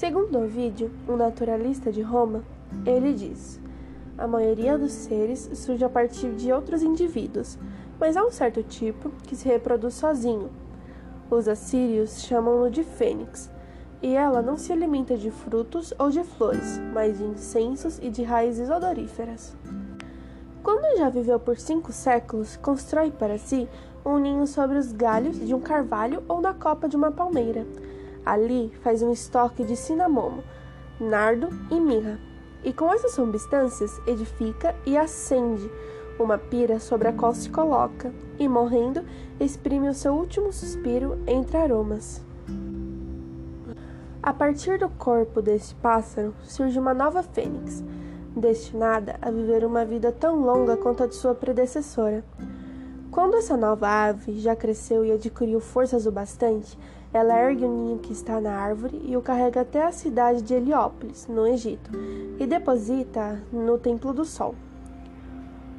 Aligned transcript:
Segundo 0.00 0.38
Ovídio, 0.38 0.90
um 1.06 1.14
naturalista 1.14 1.92
de 1.92 2.00
Roma, 2.00 2.42
ele 2.86 3.12
diz: 3.12 3.60
a 4.16 4.26
maioria 4.26 4.78
dos 4.78 4.92
seres 4.92 5.50
surge 5.52 5.84
a 5.84 5.90
partir 5.90 6.32
de 6.36 6.50
outros 6.50 6.82
indivíduos, 6.82 7.58
mas 7.98 8.16
há 8.16 8.24
um 8.24 8.30
certo 8.30 8.62
tipo 8.62 9.10
que 9.24 9.36
se 9.36 9.46
reproduz 9.46 9.92
sozinho. 9.92 10.48
Os 11.30 11.46
assírios 11.46 12.22
chamam-no 12.22 12.70
de 12.70 12.82
fênix, 12.82 13.50
e 14.00 14.14
ela 14.16 14.40
não 14.40 14.56
se 14.56 14.72
alimenta 14.72 15.18
de 15.18 15.30
frutos 15.30 15.92
ou 15.98 16.08
de 16.08 16.24
flores, 16.24 16.80
mas 16.94 17.18
de 17.18 17.24
incensos 17.24 17.98
e 18.00 18.08
de 18.08 18.22
raízes 18.22 18.70
odoríferas. 18.70 19.54
Quando 20.62 20.96
já 20.96 21.10
viveu 21.10 21.38
por 21.38 21.58
cinco 21.58 21.92
séculos, 21.92 22.56
constrói 22.56 23.10
para 23.10 23.36
si 23.36 23.68
um 24.02 24.16
ninho 24.16 24.46
sobre 24.46 24.78
os 24.78 24.92
galhos 24.92 25.38
de 25.38 25.54
um 25.54 25.60
carvalho 25.60 26.22
ou 26.26 26.40
na 26.40 26.54
copa 26.54 26.88
de 26.88 26.96
uma 26.96 27.12
palmeira. 27.12 27.66
Ali 28.24 28.72
faz 28.82 29.02
um 29.02 29.12
estoque 29.12 29.64
de 29.64 29.76
cinamomo, 29.76 30.42
nardo 31.00 31.48
e 31.70 31.80
mirra, 31.80 32.18
e 32.62 32.72
com 32.72 32.92
essas 32.92 33.12
substâncias 33.12 34.00
edifica 34.06 34.74
e 34.84 34.96
acende 34.96 35.70
uma 36.18 36.36
pira 36.36 36.78
sobre 36.78 37.08
a 37.08 37.12
qual 37.12 37.34
se 37.34 37.48
coloca, 37.48 38.12
e 38.38 38.46
morrendo, 38.46 39.02
exprime 39.38 39.88
o 39.88 39.94
seu 39.94 40.12
último 40.14 40.52
suspiro 40.52 41.18
entre 41.26 41.56
aromas. 41.56 42.22
A 44.22 44.34
partir 44.34 44.78
do 44.78 44.90
corpo 44.90 45.40
deste 45.40 45.74
pássaro 45.76 46.34
surge 46.42 46.78
uma 46.78 46.92
nova 46.92 47.22
fênix, 47.22 47.82
destinada 48.36 49.16
a 49.22 49.30
viver 49.30 49.64
uma 49.64 49.84
vida 49.84 50.12
tão 50.12 50.40
longa 50.40 50.76
quanto 50.76 51.02
a 51.02 51.06
de 51.06 51.14
sua 51.14 51.34
predecessora. 51.34 52.22
Quando 53.10 53.34
essa 53.34 53.56
nova 53.56 53.88
ave 53.88 54.38
já 54.38 54.54
cresceu 54.54 55.04
e 55.04 55.10
adquiriu 55.10 55.58
forças 55.58 56.06
o 56.06 56.12
bastante, 56.12 56.78
ela 57.12 57.36
ergue 57.36 57.64
o 57.64 57.68
ninho 57.68 57.98
que 57.98 58.12
está 58.12 58.40
na 58.40 58.52
árvore 58.52 59.02
e 59.04 59.16
o 59.16 59.20
carrega 59.20 59.62
até 59.62 59.82
a 59.82 59.90
cidade 59.90 60.42
de 60.42 60.54
Heliópolis, 60.54 61.26
no 61.26 61.44
Egito, 61.44 61.90
e 62.38 62.46
deposita 62.46 63.42
no 63.52 63.76
Templo 63.78 64.12
do 64.12 64.24
Sol. 64.24 64.54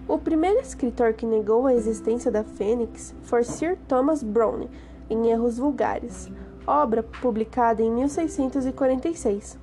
O 0.10 0.18
primeiro 0.18 0.60
escritor 0.60 1.14
que 1.14 1.26
negou 1.26 1.68
a 1.68 1.74
existência 1.74 2.30
da 2.30 2.44
fênix 2.44 3.16
foi 3.22 3.46
Sir 3.46 3.78
Thomas 3.88 4.22
Browne, 4.22 4.70
em 5.10 5.30
Erros 5.30 5.58
Vulgares, 5.58 6.30
obra 6.68 7.02
publicada 7.02 7.82
em 7.82 7.90
1646. 7.90 9.58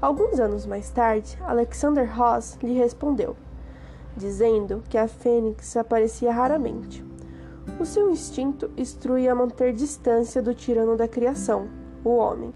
Alguns 0.00 0.40
anos 0.40 0.66
mais 0.66 0.90
tarde, 0.90 1.38
Alexander 1.42 2.12
Ross 2.12 2.58
lhe 2.60 2.72
respondeu, 2.72 3.36
dizendo 4.16 4.82
que 4.88 4.98
a 4.98 5.08
fênix 5.08 5.76
aparecia 5.76 6.32
raramente. 6.32 7.04
O 7.78 7.84
seu 7.84 8.10
instinto 8.10 8.70
instrui 8.76 9.28
a 9.28 9.34
manter 9.34 9.72
distância 9.72 10.42
do 10.42 10.54
tirano 10.54 10.96
da 10.96 11.06
criação, 11.06 11.68
o 12.04 12.10
homem, 12.16 12.52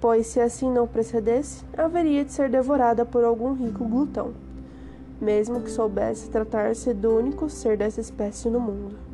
pois 0.00 0.26
se 0.26 0.40
assim 0.40 0.70
não 0.70 0.86
procedesse, 0.86 1.64
haveria 1.76 2.24
de 2.24 2.32
ser 2.32 2.48
devorada 2.48 3.04
por 3.04 3.22
algum 3.22 3.52
rico 3.52 3.84
glutão, 3.84 4.32
mesmo 5.20 5.60
que 5.60 5.70
soubesse 5.70 6.30
tratar-se 6.30 6.94
do 6.94 7.14
único 7.16 7.50
ser 7.50 7.76
dessa 7.76 8.00
espécie 8.00 8.48
no 8.48 8.60
mundo. 8.60 9.09